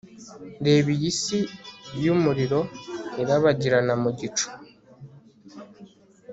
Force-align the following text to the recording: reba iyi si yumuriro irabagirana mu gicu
reba 0.65 0.89
iyi 0.95 1.11
si 1.21 1.39
yumuriro 2.03 2.59
irabagirana 3.21 3.93
mu 4.03 4.09
gicu 4.19 4.47